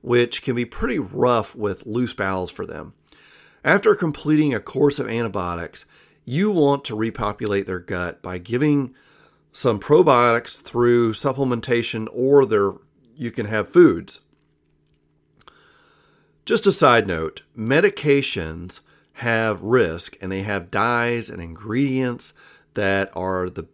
which 0.00 0.40
can 0.40 0.56
be 0.56 0.64
pretty 0.64 0.98
rough 0.98 1.54
with 1.54 1.84
loose 1.84 2.14
bowels 2.14 2.50
for 2.50 2.64
them. 2.64 2.94
After 3.62 3.94
completing 3.94 4.54
a 4.54 4.58
course 4.58 4.98
of 4.98 5.06
antibiotics, 5.06 5.84
you 6.24 6.50
want 6.50 6.82
to 6.86 6.96
repopulate 6.96 7.66
their 7.66 7.78
gut 7.78 8.22
by 8.22 8.38
giving 8.38 8.94
some 9.52 9.78
probiotics 9.78 10.62
through 10.62 11.12
supplementation 11.12 12.08
or 12.10 12.46
their 12.46 12.72
you 13.14 13.30
can 13.30 13.44
have 13.44 13.68
foods. 13.68 14.20
Just 16.46 16.66
a 16.66 16.72
side 16.72 17.06
note, 17.06 17.42
medications 17.54 18.80
have 19.12 19.60
risk 19.60 20.16
and 20.22 20.32
they 20.32 20.40
have 20.40 20.70
dyes 20.70 21.28
and 21.28 21.42
ingredients 21.42 22.32
that 22.72 23.12
are 23.14 23.50
the 23.50 23.66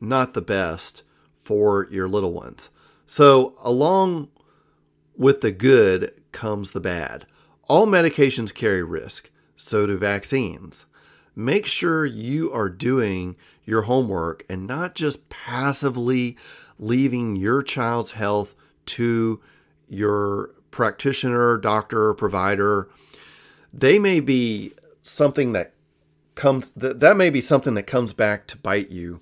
not 0.00 0.34
the 0.34 0.42
best 0.42 1.02
for 1.40 1.88
your 1.90 2.08
little 2.08 2.32
ones. 2.32 2.70
So 3.06 3.54
along 3.62 4.28
with 5.16 5.40
the 5.40 5.50
good 5.50 6.12
comes 6.32 6.72
the 6.72 6.80
bad. 6.80 7.26
All 7.68 7.86
medications 7.86 8.54
carry 8.54 8.82
risk, 8.82 9.30
so 9.56 9.86
do 9.86 9.96
vaccines. 9.98 10.86
Make 11.34 11.66
sure 11.66 12.04
you 12.04 12.52
are 12.52 12.68
doing 12.68 13.36
your 13.64 13.82
homework 13.82 14.44
and 14.48 14.66
not 14.66 14.94
just 14.94 15.28
passively 15.28 16.36
leaving 16.78 17.36
your 17.36 17.62
child's 17.62 18.12
health 18.12 18.54
to 18.86 19.40
your 19.88 20.50
practitioner, 20.70 21.56
doctor, 21.58 22.14
provider. 22.14 22.88
They 23.72 23.98
may 23.98 24.20
be 24.20 24.72
something 25.02 25.52
that 25.52 25.74
comes 26.34 26.70
that, 26.70 27.00
that 27.00 27.16
may 27.16 27.30
be 27.30 27.40
something 27.40 27.74
that 27.74 27.84
comes 27.84 28.12
back 28.12 28.46
to 28.48 28.56
bite 28.56 28.90
you 28.90 29.20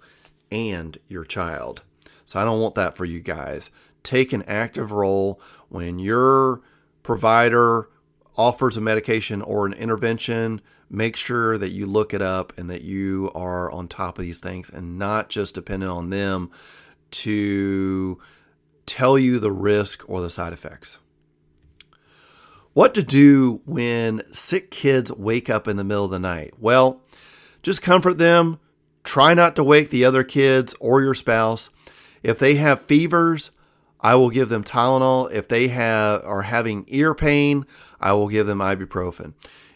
and 0.50 0.98
your 1.08 1.24
child. 1.24 1.82
So 2.24 2.40
I 2.40 2.44
don't 2.44 2.60
want 2.60 2.74
that 2.74 2.96
for 2.96 3.04
you 3.04 3.20
guys. 3.20 3.70
Take 4.02 4.32
an 4.32 4.42
active 4.42 4.92
role 4.92 5.40
when 5.68 5.98
your 5.98 6.60
provider 7.02 7.88
offers 8.36 8.76
a 8.76 8.80
medication 8.80 9.42
or 9.42 9.66
an 9.66 9.72
intervention. 9.72 10.60
Make 10.90 11.16
sure 11.16 11.58
that 11.58 11.70
you 11.70 11.86
look 11.86 12.14
it 12.14 12.22
up 12.22 12.52
and 12.58 12.70
that 12.70 12.82
you 12.82 13.30
are 13.34 13.70
on 13.70 13.88
top 13.88 14.18
of 14.18 14.24
these 14.24 14.40
things 14.40 14.70
and 14.70 14.98
not 14.98 15.28
just 15.28 15.54
dependent 15.54 15.90
on 15.90 16.10
them 16.10 16.50
to 17.10 18.20
tell 18.86 19.18
you 19.18 19.38
the 19.38 19.52
risk 19.52 20.08
or 20.08 20.20
the 20.20 20.30
side 20.30 20.52
effects. 20.52 20.98
What 22.72 22.94
to 22.94 23.02
do 23.02 23.62
when 23.64 24.22
sick 24.32 24.70
kids 24.70 25.10
wake 25.10 25.48
up 25.48 25.66
in 25.66 25.76
the 25.76 25.84
middle 25.84 26.04
of 26.04 26.10
the 26.10 26.18
night? 26.18 26.54
Well, 26.58 27.00
just 27.62 27.82
comfort 27.82 28.18
them. 28.18 28.60
Try 29.06 29.34
not 29.34 29.54
to 29.54 29.64
wake 29.64 29.90
the 29.90 30.04
other 30.04 30.24
kids 30.24 30.74
or 30.80 31.00
your 31.00 31.14
spouse. 31.14 31.70
If 32.24 32.40
they 32.40 32.56
have 32.56 32.82
fevers, 32.82 33.52
I 34.00 34.16
will 34.16 34.30
give 34.30 34.48
them 34.48 34.64
Tylenol. 34.64 35.32
If 35.32 35.46
they 35.46 35.68
have 35.68 36.24
are 36.24 36.42
having 36.42 36.84
ear 36.88 37.14
pain, 37.14 37.66
I 38.00 38.12
will 38.14 38.28
give 38.28 38.48
them 38.48 38.58
ibuprofen. 38.58 39.34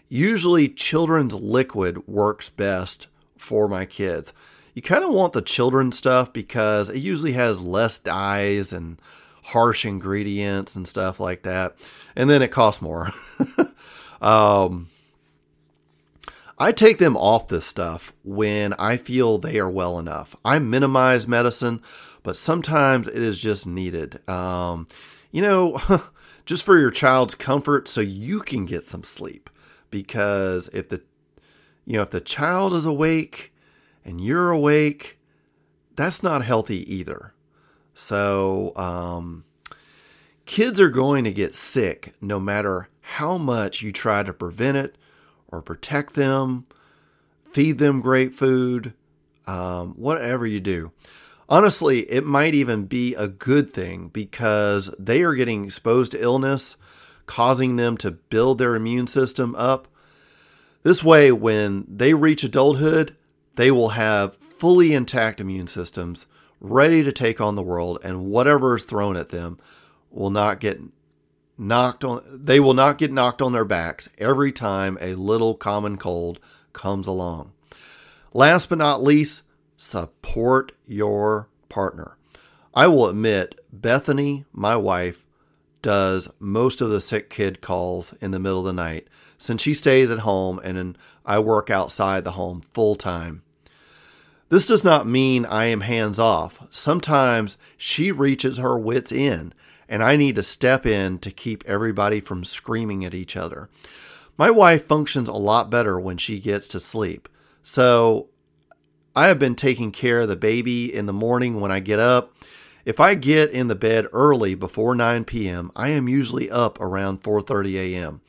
Usually 0.08 0.68
children's 0.68 1.32
liquid 1.32 2.08
works 2.08 2.48
best 2.50 3.06
for 3.38 3.68
my 3.68 3.84
kids. 3.84 4.32
You 4.74 4.82
kind 4.82 5.04
of 5.04 5.10
want 5.10 5.32
the 5.32 5.42
children's 5.42 5.96
stuff 5.96 6.32
because 6.32 6.88
it 6.88 6.98
usually 6.98 7.32
has 7.32 7.60
less 7.60 8.00
dyes 8.00 8.72
and 8.72 9.00
harsh 9.44 9.84
ingredients 9.84 10.74
and 10.74 10.88
stuff 10.88 11.20
like 11.20 11.42
that. 11.42 11.76
And 12.16 12.28
then 12.28 12.42
it 12.42 12.50
costs 12.50 12.82
more. 12.82 13.12
um, 14.20 14.88
I 16.60 16.72
take 16.72 16.98
them 16.98 17.16
off 17.16 17.48
this 17.48 17.64
stuff 17.64 18.12
when 18.22 18.74
I 18.74 18.98
feel 18.98 19.38
they 19.38 19.58
are 19.58 19.70
well 19.70 19.98
enough. 19.98 20.36
I 20.44 20.58
minimize 20.58 21.26
medicine, 21.26 21.80
but 22.22 22.36
sometimes 22.36 23.08
it 23.08 23.16
is 23.16 23.40
just 23.40 23.66
needed. 23.66 24.28
Um, 24.28 24.86
you 25.32 25.40
know, 25.40 25.80
just 26.44 26.62
for 26.64 26.78
your 26.78 26.90
child's 26.90 27.34
comfort 27.34 27.88
so 27.88 28.02
you 28.02 28.40
can 28.40 28.66
get 28.66 28.84
some 28.84 29.04
sleep. 29.04 29.48
Because 29.90 30.68
if 30.68 30.90
the 30.90 31.00
you 31.86 31.96
know, 31.96 32.02
if 32.02 32.10
the 32.10 32.20
child 32.20 32.74
is 32.74 32.84
awake 32.84 33.54
and 34.04 34.20
you're 34.20 34.50
awake, 34.50 35.18
that's 35.96 36.22
not 36.22 36.44
healthy 36.44 36.94
either. 36.94 37.32
So, 37.94 38.76
um, 38.76 39.44
kids 40.44 40.78
are 40.78 40.90
going 40.90 41.24
to 41.24 41.32
get 41.32 41.54
sick 41.54 42.12
no 42.20 42.38
matter 42.38 42.88
how 43.00 43.38
much 43.38 43.80
you 43.80 43.92
try 43.92 44.22
to 44.22 44.32
prevent 44.32 44.76
it 44.76 44.96
or 45.50 45.62
protect 45.62 46.14
them, 46.14 46.64
feed 47.52 47.78
them 47.78 48.00
great 48.00 48.34
food, 48.34 48.92
um, 49.46 49.94
whatever 49.94 50.46
you 50.46 50.60
do. 50.60 50.92
Honestly, 51.48 52.00
it 52.10 52.24
might 52.24 52.54
even 52.54 52.86
be 52.86 53.14
a 53.14 53.26
good 53.26 53.72
thing 53.72 54.08
because 54.08 54.94
they 54.98 55.22
are 55.22 55.34
getting 55.34 55.64
exposed 55.64 56.12
to 56.12 56.22
illness, 56.22 56.76
causing 57.26 57.76
them 57.76 57.96
to 57.96 58.12
build 58.12 58.58
their 58.58 58.76
immune 58.76 59.08
system 59.08 59.54
up. 59.56 59.88
This 60.84 61.02
way, 61.02 61.32
when 61.32 61.84
they 61.88 62.14
reach 62.14 62.44
adulthood, 62.44 63.16
they 63.56 63.70
will 63.70 63.90
have 63.90 64.36
fully 64.36 64.92
intact 64.92 65.40
immune 65.40 65.66
systems 65.66 66.26
ready 66.60 67.02
to 67.02 67.12
take 67.12 67.40
on 67.40 67.56
the 67.56 67.62
world, 67.62 67.98
and 68.04 68.26
whatever 68.26 68.76
is 68.76 68.84
thrown 68.84 69.16
at 69.16 69.30
them 69.30 69.58
will 70.10 70.30
not 70.30 70.60
get 70.60 70.80
knocked 71.60 72.02
on 72.02 72.22
they 72.32 72.58
will 72.58 72.74
not 72.74 72.98
get 72.98 73.12
knocked 73.12 73.42
on 73.42 73.52
their 73.52 73.64
backs 73.64 74.08
every 74.18 74.50
time 74.50 74.96
a 75.00 75.14
little 75.14 75.54
common 75.54 75.96
cold 75.96 76.40
comes 76.72 77.06
along. 77.06 77.52
Last 78.32 78.68
but 78.68 78.78
not 78.78 79.02
least, 79.02 79.42
support 79.76 80.72
your 80.86 81.48
partner. 81.68 82.16
I 82.74 82.86
will 82.86 83.08
admit, 83.08 83.60
Bethany, 83.72 84.44
my 84.52 84.76
wife, 84.76 85.26
does 85.82 86.28
most 86.38 86.80
of 86.80 86.90
the 86.90 87.00
sick 87.00 87.30
kid 87.30 87.60
calls 87.60 88.14
in 88.20 88.30
the 88.30 88.38
middle 88.38 88.60
of 88.60 88.64
the 88.66 88.72
night 88.72 89.08
since 89.38 89.62
she 89.62 89.74
stays 89.74 90.10
at 90.10 90.20
home 90.20 90.60
and 90.62 90.96
I 91.24 91.38
work 91.38 91.70
outside 91.70 92.24
the 92.24 92.32
home 92.32 92.62
full 92.72 92.96
time. 92.96 93.42
This 94.50 94.66
does 94.66 94.84
not 94.84 95.06
mean 95.06 95.46
I 95.46 95.66
am 95.66 95.80
hands 95.80 96.18
off. 96.18 96.66
Sometimes 96.70 97.56
she 97.76 98.12
reaches 98.12 98.58
her 98.58 98.78
wits' 98.78 99.12
end 99.12 99.54
and 99.90 100.04
I 100.04 100.16
need 100.16 100.36
to 100.36 100.42
step 100.42 100.86
in 100.86 101.18
to 101.18 101.32
keep 101.32 101.64
everybody 101.66 102.20
from 102.20 102.44
screaming 102.44 103.04
at 103.04 103.12
each 103.12 103.36
other. 103.36 103.68
My 104.38 104.50
wife 104.50 104.86
functions 104.86 105.28
a 105.28 105.32
lot 105.32 105.68
better 105.68 105.98
when 106.00 106.16
she 106.16 106.38
gets 106.38 106.68
to 106.68 106.80
sleep. 106.80 107.28
So 107.62 108.28
I 109.14 109.26
have 109.26 109.40
been 109.40 109.56
taking 109.56 109.90
care 109.90 110.20
of 110.20 110.28
the 110.28 110.36
baby 110.36 110.94
in 110.94 111.06
the 111.06 111.12
morning 111.12 111.60
when 111.60 111.72
I 111.72 111.80
get 111.80 111.98
up. 111.98 112.32
If 112.84 113.00
I 113.00 113.14
get 113.16 113.50
in 113.50 113.68
the 113.68 113.74
bed 113.74 114.06
early 114.12 114.54
before 114.54 114.94
9 114.94 115.24
p.m., 115.24 115.72
I 115.74 115.90
am 115.90 116.08
usually 116.08 116.50
up 116.50 116.80
around 116.80 117.22
4:30 117.22 117.74
a.m. 117.74 118.20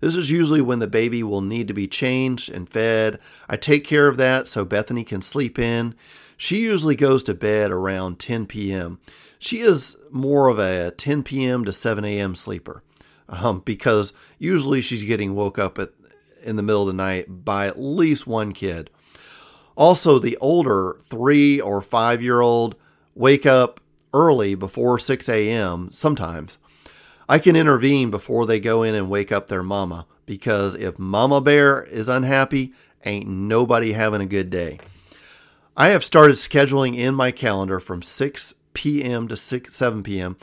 This 0.00 0.14
is 0.14 0.30
usually 0.30 0.60
when 0.60 0.78
the 0.78 0.86
baby 0.86 1.22
will 1.22 1.40
need 1.40 1.66
to 1.68 1.74
be 1.74 1.88
changed 1.88 2.50
and 2.50 2.68
fed. 2.68 3.18
I 3.48 3.56
take 3.56 3.84
care 3.84 4.06
of 4.06 4.18
that 4.18 4.46
so 4.46 4.64
Bethany 4.64 5.02
can 5.02 5.22
sleep 5.22 5.58
in. 5.58 5.94
She 6.36 6.58
usually 6.58 6.96
goes 6.96 7.22
to 7.24 7.34
bed 7.34 7.70
around 7.70 8.18
10 8.18 8.46
p.m. 8.46 8.98
She 9.38 9.60
is 9.60 9.96
more 10.10 10.48
of 10.48 10.58
a 10.58 10.90
10 10.90 11.22
p.m. 11.22 11.64
to 11.64 11.72
7 11.72 12.04
a.m. 12.04 12.34
sleeper 12.34 12.82
um, 13.28 13.60
because 13.64 14.12
usually 14.38 14.80
she's 14.80 15.04
getting 15.04 15.34
woke 15.34 15.58
up 15.58 15.78
at, 15.78 15.90
in 16.42 16.56
the 16.56 16.62
middle 16.62 16.82
of 16.82 16.88
the 16.88 16.92
night 16.92 17.44
by 17.44 17.66
at 17.66 17.80
least 17.80 18.26
one 18.26 18.52
kid. 18.52 18.90
Also, 19.76 20.18
the 20.18 20.36
older 20.38 20.96
three 21.08 21.60
or 21.60 21.80
five 21.82 22.22
year 22.22 22.40
old 22.40 22.74
wake 23.14 23.46
up 23.46 23.80
early 24.14 24.54
before 24.54 24.98
6 24.98 25.28
a.m. 25.28 25.90
sometimes. 25.92 26.56
I 27.28 27.38
can 27.38 27.56
intervene 27.56 28.10
before 28.10 28.46
they 28.46 28.60
go 28.60 28.82
in 28.82 28.94
and 28.94 29.10
wake 29.10 29.32
up 29.32 29.48
their 29.48 29.62
mama 29.62 30.06
because 30.26 30.74
if 30.74 30.98
Mama 30.98 31.40
Bear 31.40 31.82
is 31.82 32.08
unhappy, 32.08 32.72
ain't 33.04 33.28
nobody 33.28 33.92
having 33.92 34.20
a 34.20 34.26
good 34.26 34.48
day. 34.48 34.78
I 35.76 35.90
have 35.90 36.04
started 36.04 36.36
scheduling 36.36 36.96
in 36.96 37.14
my 37.14 37.30
calendar 37.30 37.80
from 37.80 38.00
6 38.00 38.54
p.m. 38.72 39.28
to 39.28 39.36
6 39.36 39.74
7 39.74 40.02
p.m. 40.02 40.36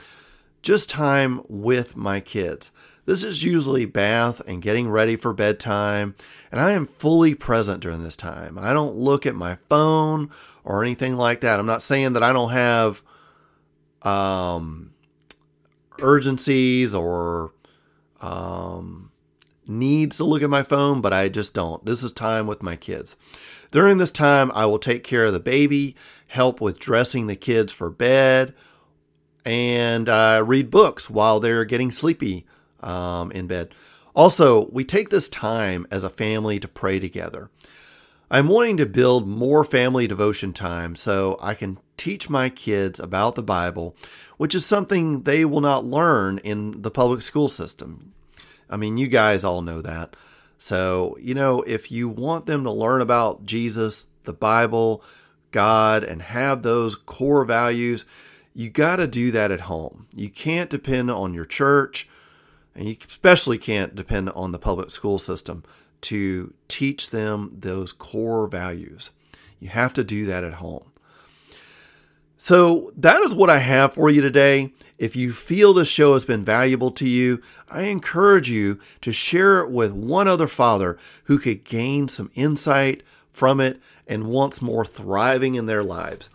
just 0.62 0.90
time 0.90 1.42
with 1.48 1.96
my 1.96 2.20
kids. 2.20 2.70
This 3.06 3.24
is 3.24 3.44
usually 3.44 3.86
bath 3.86 4.42
and 4.48 4.62
getting 4.62 4.90
ready 4.90 5.16
for 5.16 5.34
bedtime, 5.34 6.16
and 6.52 6.62
I 6.62 6.72
am 6.72 6.86
fully 6.86 7.34
present 7.36 7.82
during 7.82 8.04
this 8.04 8.16
time. 8.16 8.58
I 8.58 8.72
don't 8.74 8.96
look 8.96 9.26
at 9.26 9.36
my 9.36 9.58
phone 9.70 10.30
or 10.64 10.84
anything 10.84 11.18
like 11.18 11.42
that. 11.42 11.60
I'm 11.60 11.66
not 11.66 11.84
saying 11.84 12.14
that 12.14 12.24
I 12.24 12.32
don't 12.32 12.52
have 12.52 13.02
um, 14.04 14.94
urgencies 16.00 16.94
or 16.94 17.52
um, 18.22 19.12
needs 19.68 20.18
to 20.18 20.24
look 20.24 20.44
at 20.44 20.50
my 20.50 20.64
phone, 20.64 21.02
but 21.02 21.12
I 21.12 21.28
just 21.28 21.54
don't. 21.54 21.84
This 21.86 22.04
is 22.04 22.14
time 22.14 22.48
with 22.48 22.64
my 22.64 22.76
kids. 22.76 23.18
During 23.74 23.98
this 23.98 24.12
time, 24.12 24.52
I 24.54 24.68
will 24.68 24.78
take 24.78 25.04
care 25.04 25.26
of 25.26 25.34
the 25.34 25.40
baby, 25.40 25.96
help 26.28 26.62
with 26.62 26.78
dressing 26.78 27.26
the 27.26 27.36
kids 27.36 27.72
for 27.72 27.90
bed, 27.90 28.54
and 29.46 30.08
uh, 30.08 30.44
read 30.46 30.70
books 30.70 31.10
while 31.10 31.40
they're 31.40 31.66
getting 31.66 31.92
sleepy 31.92 32.46
um, 32.82 33.32
in 33.32 33.48
bed. 33.48 33.74
Also, 34.14 34.70
we 34.70 34.84
take 34.84 35.10
this 35.10 35.28
time 35.28 35.88
as 35.90 36.04
a 36.04 36.12
family 36.12 36.60
to 36.60 36.68
pray 36.68 37.00
together. 37.00 37.50
I'm 38.30 38.48
wanting 38.48 38.78
to 38.78 38.86
build 38.86 39.28
more 39.28 39.64
family 39.64 40.06
devotion 40.06 40.54
time 40.54 40.96
so 40.96 41.36
I 41.42 41.56
can 41.56 41.80
teach 41.98 42.30
my 42.30 42.50
kids 42.50 43.00
about 43.00 43.34
the 43.34 43.42
Bible, 43.42 43.96
which 44.38 44.54
is 44.54 44.68
something 44.68 45.24
they 45.24 45.46
will 45.46 45.62
not 45.62 45.84
learn 45.84 46.38
in 46.38 46.84
the 46.84 46.92
public 46.92 47.24
school 47.24 47.50
system. 47.50 48.14
I 48.70 48.78
mean, 48.78 49.00
you 49.00 49.08
guys 49.08 49.44
all 49.44 49.64
know 49.64 49.82
that. 49.82 50.16
So, 50.64 51.18
you 51.20 51.34
know, 51.34 51.62
if 51.64 51.92
you 51.92 52.08
want 52.08 52.46
them 52.46 52.64
to 52.64 52.72
learn 52.72 53.02
about 53.02 53.46
Jesus, 53.46 54.06
the 54.24 54.32
Bible, 54.32 55.04
God, 55.52 56.06
and 56.06 56.22
have 56.22 56.64
those 56.64 56.96
core 56.96 57.44
values, 57.44 58.06
you 58.56 58.70
got 58.70 58.96
to 58.96 59.06
do 59.06 59.30
that 59.32 59.52
at 59.52 59.60
home. 59.60 60.08
You 60.16 60.30
can't 60.30 60.70
depend 60.70 61.12
on 61.12 61.34
your 61.34 61.44
church 61.44 62.08
and 62.74 62.88
you 62.88 62.96
especially 63.06 63.58
can't 63.58 63.94
depend 63.94 64.30
on 64.30 64.54
the 64.54 64.58
public 64.58 64.92
school 64.92 65.20
system 65.20 65.66
to 66.04 66.54
teach 66.70 67.10
them 67.10 67.58
those 67.60 67.92
core 67.92 68.48
values. 68.48 69.12
You 69.60 69.68
have 69.68 69.94
to 69.96 70.04
do 70.06 70.26
that 70.28 70.46
at 70.46 70.54
home. 70.54 70.93
So, 72.44 72.92
that 72.98 73.22
is 73.24 73.34
what 73.34 73.50
I 73.50 73.60
have 73.60 73.94
for 73.94 74.10
you 74.10 74.22
today. 74.22 74.74
If 74.98 75.16
you 75.16 75.32
feel 75.32 75.74
this 75.74 75.88
show 75.88 76.12
has 76.12 76.26
been 76.26 76.44
valuable 76.44 76.92
to 76.92 77.08
you, 77.08 77.42
I 77.70 77.84
encourage 77.84 78.50
you 78.50 78.82
to 79.00 79.14
share 79.14 79.62
it 79.62 79.70
with 79.70 79.94
one 79.94 80.28
other 80.28 80.50
father 80.50 80.98
who 81.24 81.40
could 81.40 81.64
gain 81.64 82.10
some 82.10 82.30
insight 82.36 83.02
from 83.32 83.62
it 83.62 83.80
and 84.10 84.28
wants 84.28 84.62
more 84.62 84.84
thriving 84.84 85.56
in 85.56 85.68
their 85.68 85.86
lives. 85.86 86.30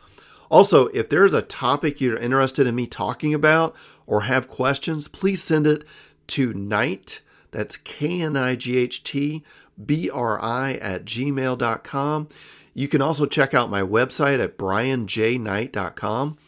Also, 0.50 0.86
if 0.94 1.10
there's 1.10 1.34
a 1.34 1.42
topic 1.42 2.00
you're 2.00 2.16
interested 2.16 2.66
in 2.66 2.74
me 2.74 2.86
talking 2.86 3.34
about 3.34 3.76
or 4.06 4.22
have 4.22 4.48
questions, 4.48 5.08
please 5.08 5.42
send 5.42 5.66
it 5.66 5.84
to 6.28 6.54
Knight, 6.54 7.20
that's 7.50 7.76
K 7.76 8.22
N 8.22 8.34
I 8.34 8.56
G 8.56 8.78
H 8.78 9.04
T 9.04 9.44
B 9.84 10.08
R 10.08 10.42
I 10.42 10.72
at 10.72 11.04
gmail.com. 11.04 12.28
You 12.78 12.86
can 12.86 13.02
also 13.02 13.26
check 13.26 13.54
out 13.54 13.70
my 13.70 13.82
website 13.82 14.38
at 14.38 14.56
brianjknight.com. 14.56 16.38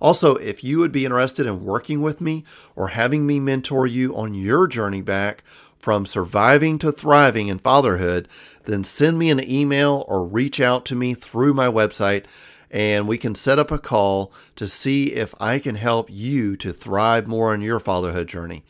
Also, 0.00 0.34
if 0.34 0.64
you 0.64 0.80
would 0.80 0.90
be 0.90 1.04
interested 1.04 1.46
in 1.46 1.64
working 1.64 2.02
with 2.02 2.20
me 2.20 2.44
or 2.74 2.88
having 2.88 3.24
me 3.24 3.38
mentor 3.38 3.86
you 3.86 4.16
on 4.16 4.34
your 4.34 4.66
journey 4.66 5.00
back 5.00 5.44
from 5.78 6.04
surviving 6.04 6.80
to 6.80 6.90
thriving 6.90 7.46
in 7.46 7.60
fatherhood, 7.60 8.26
then 8.64 8.82
send 8.82 9.16
me 9.16 9.30
an 9.30 9.48
email 9.48 10.04
or 10.08 10.26
reach 10.26 10.60
out 10.60 10.84
to 10.86 10.96
me 10.96 11.14
through 11.14 11.54
my 11.54 11.68
website 11.68 12.24
and 12.68 13.06
we 13.06 13.16
can 13.16 13.36
set 13.36 13.60
up 13.60 13.70
a 13.70 13.78
call 13.78 14.32
to 14.56 14.66
see 14.66 15.12
if 15.12 15.36
I 15.40 15.60
can 15.60 15.76
help 15.76 16.08
you 16.10 16.56
to 16.56 16.72
thrive 16.72 17.28
more 17.28 17.54
in 17.54 17.60
your 17.60 17.78
fatherhood 17.78 18.26
journey. 18.26 18.64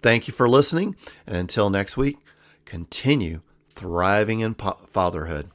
Thank 0.00 0.26
you 0.26 0.32
for 0.32 0.48
listening, 0.48 0.96
and 1.26 1.36
until 1.36 1.68
next 1.68 1.98
week, 1.98 2.16
continue 2.64 3.42
thriving 3.68 4.40
in 4.40 4.54
fatherhood. 4.54 5.50